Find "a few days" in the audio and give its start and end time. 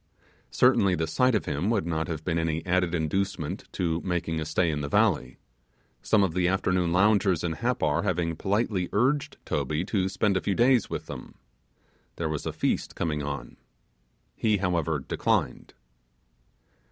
10.37-10.89